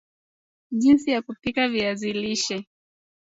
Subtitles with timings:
[0.71, 2.67] Jinsi ya kupika viazi lishe